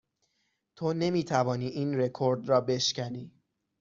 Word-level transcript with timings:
تو 0.75 0.93
نمی 0.93 1.23
توانی 1.23 1.67
این 1.67 1.93
رکورد 1.99 2.49
را 2.49 2.61
بشکنی. 2.61 3.31